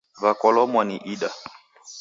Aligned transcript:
Wakolomwa 0.23 0.81
ni 0.85 0.95
ida. 1.13 1.29